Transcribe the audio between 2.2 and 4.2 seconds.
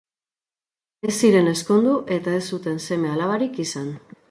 ez zuten seme-alabarik izan.